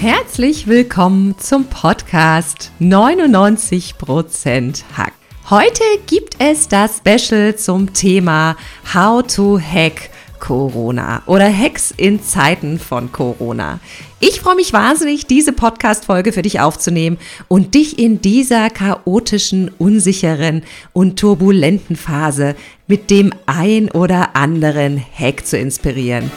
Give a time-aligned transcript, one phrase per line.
[0.00, 5.12] Herzlich willkommen zum Podcast 99% Hack.
[5.50, 8.56] Heute gibt es das Special zum Thema
[8.94, 13.78] How to Hack Corona oder Hacks in Zeiten von Corona.
[14.20, 20.62] Ich freue mich wahnsinnig, diese Podcast-Folge für dich aufzunehmen und dich in dieser chaotischen, unsicheren
[20.94, 26.30] und turbulenten Phase mit dem ein oder anderen Hack zu inspirieren.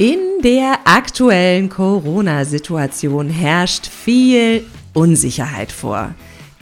[0.00, 6.14] In der aktuellen Corona-Situation herrscht viel Unsicherheit vor.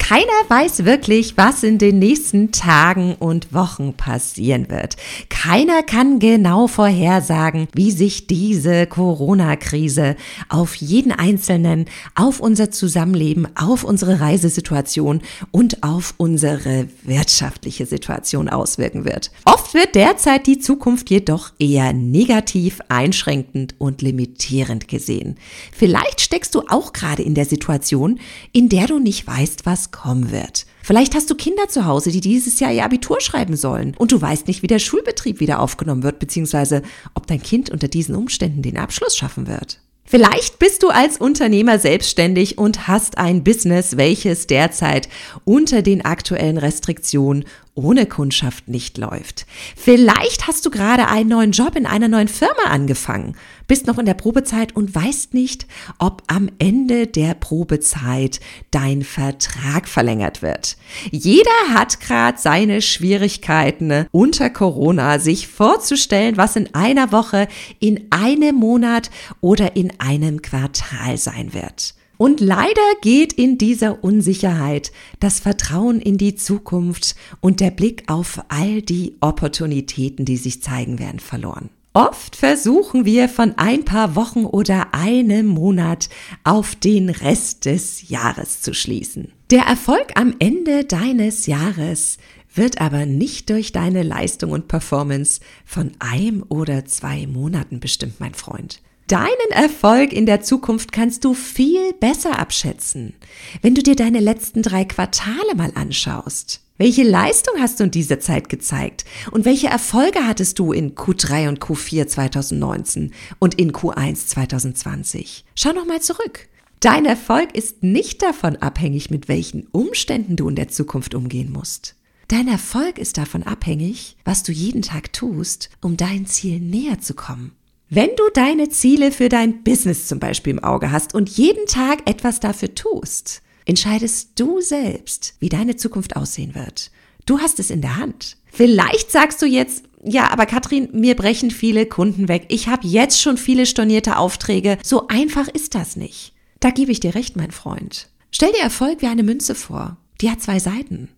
[0.08, 4.96] Keiner weiß wirklich, was in den nächsten Tagen und Wochen passieren wird.
[5.30, 10.14] Keiner kann genau vorhersagen, wie sich diese Corona-Krise
[10.48, 19.04] auf jeden Einzelnen, auf unser Zusammenleben, auf unsere Reisesituation und auf unsere wirtschaftliche Situation auswirken
[19.04, 19.32] wird.
[19.44, 25.34] Oft wird derzeit die Zukunft jedoch eher negativ, einschränkend und limitierend gesehen.
[25.72, 28.20] Vielleicht steckst du auch gerade in der Situation,
[28.52, 30.66] in der du nicht weißt, was kommen wird.
[30.82, 34.20] Vielleicht hast du Kinder zu Hause, die dieses Jahr ihr Abitur schreiben sollen und du
[34.20, 36.82] weißt nicht, wie der Schulbetrieb wieder aufgenommen wird, beziehungsweise
[37.14, 39.80] ob dein Kind unter diesen Umständen den Abschluss schaffen wird.
[40.08, 45.08] Vielleicht bist du als Unternehmer selbstständig und hast ein Business, welches derzeit
[45.44, 47.44] unter den aktuellen Restriktionen
[47.76, 49.46] ohne Kundschaft nicht läuft.
[49.76, 53.36] Vielleicht hast du gerade einen neuen Job in einer neuen Firma angefangen,
[53.68, 55.66] bist noch in der Probezeit und weißt nicht,
[55.98, 60.76] ob am Ende der Probezeit dein Vertrag verlängert wird.
[61.10, 67.46] Jeder hat gerade seine Schwierigkeiten unter Corona, sich vorzustellen, was in einer Woche,
[67.78, 71.94] in einem Monat oder in einem Quartal sein wird.
[72.18, 78.42] Und leider geht in dieser Unsicherheit das Vertrauen in die Zukunft und der Blick auf
[78.48, 81.70] all die Opportunitäten, die sich zeigen werden, verloren.
[81.92, 86.10] Oft versuchen wir von ein paar Wochen oder einem Monat
[86.44, 89.32] auf den Rest des Jahres zu schließen.
[89.50, 92.18] Der Erfolg am Ende deines Jahres
[92.54, 98.34] wird aber nicht durch deine Leistung und Performance von einem oder zwei Monaten bestimmt, mein
[98.34, 98.82] Freund.
[99.06, 103.14] Deinen Erfolg in der Zukunft kannst du viel besser abschätzen,
[103.62, 106.62] wenn du dir deine letzten drei Quartale mal anschaust.
[106.76, 109.04] Welche Leistung hast du in dieser Zeit gezeigt?
[109.30, 115.44] Und welche Erfolge hattest du in Q3 und Q4 2019 und in Q1 2020?
[115.54, 116.48] Schau noch mal zurück.
[116.80, 121.94] Dein Erfolg ist nicht davon abhängig, mit welchen Umständen du in der Zukunft umgehen musst.
[122.26, 127.14] Dein Erfolg ist davon abhängig, was du jeden Tag tust, um dein Ziel näher zu
[127.14, 127.52] kommen.
[127.88, 132.08] Wenn du deine Ziele für dein Business zum Beispiel im Auge hast und jeden Tag
[132.10, 136.90] etwas dafür tust, entscheidest du selbst, wie deine Zukunft aussehen wird.
[137.26, 138.38] Du hast es in der Hand.
[138.50, 142.46] Vielleicht sagst du jetzt, ja, aber Katrin, mir brechen viele Kunden weg.
[142.48, 144.78] Ich habe jetzt schon viele stornierte Aufträge.
[144.82, 146.32] So einfach ist das nicht.
[146.58, 148.08] Da gebe ich dir recht, mein Freund.
[148.32, 149.96] Stell dir Erfolg wie eine Münze vor.
[150.20, 151.08] Die hat zwei Seiten.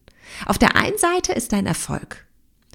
[0.44, 2.26] Auf der einen Seite ist dein Erfolg.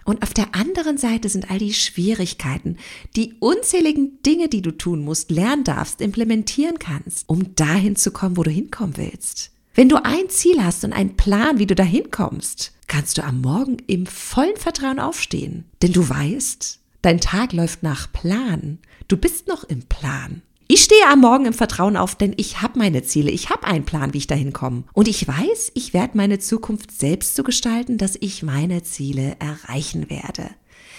[0.05, 2.77] Und auf der anderen Seite sind all die Schwierigkeiten,
[3.15, 8.37] die unzähligen Dinge, die du tun musst, lernen darfst, implementieren kannst, um dahin zu kommen,
[8.37, 9.51] wo du hinkommen willst.
[9.75, 13.41] Wenn du ein Ziel hast und einen Plan, wie du dahin kommst, kannst du am
[13.41, 15.65] Morgen im vollen Vertrauen aufstehen.
[15.81, 18.77] Denn du weißt, dein Tag läuft nach Plan.
[19.07, 20.43] Du bist noch im Plan.
[20.75, 23.85] Ich stehe am Morgen im Vertrauen auf, denn ich habe meine Ziele, ich habe einen
[23.85, 24.85] Plan, wie ich dahin komme.
[24.93, 30.09] Und ich weiß, ich werde meine Zukunft selbst so gestalten, dass ich meine Ziele erreichen
[30.09, 30.49] werde.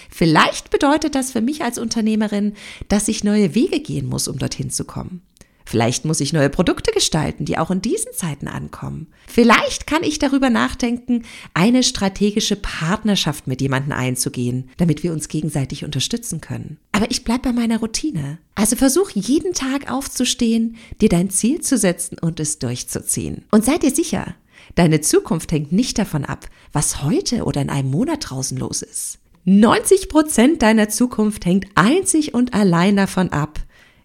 [0.09, 2.55] Vielleicht bedeutet das für mich als Unternehmerin,
[2.87, 5.23] dass ich neue Wege gehen muss, um dorthin zu kommen.
[5.65, 9.09] Vielleicht muss ich neue Produkte gestalten, die auch in diesen Zeiten ankommen.
[9.27, 11.25] Vielleicht kann ich darüber nachdenken,
[11.55, 16.79] eine strategische Partnerschaft mit jemandem einzugehen, damit wir uns gegenseitig unterstützen können.
[16.93, 18.39] Aber ich bleibe bei meiner Routine.
[18.55, 23.45] Also versuch jeden Tag aufzustehen, dir dein Ziel zu setzen und es durchzuziehen.
[23.51, 24.35] Und sei dir sicher,
[24.75, 29.19] deine Zukunft hängt nicht davon ab, was heute oder in einem Monat draußen los ist.
[29.47, 33.61] 90 Prozent deiner Zukunft hängt einzig und allein davon ab,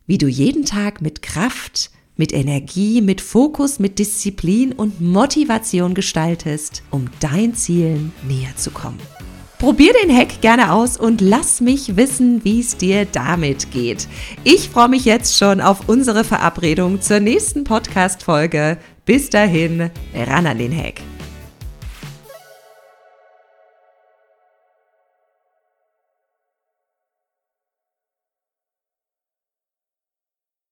[0.09, 6.81] wie du jeden Tag mit Kraft, mit Energie, mit Fokus, mit Disziplin und Motivation gestaltest,
[6.89, 8.97] um dein Zielen näher zu kommen.
[9.59, 14.07] Probier den Hack gerne aus und lass mich wissen, wie es dir damit geht.
[14.43, 18.79] Ich freue mich jetzt schon auf unsere Verabredung zur nächsten Podcast-Folge.
[19.05, 21.01] Bis dahin, ran an den Hack.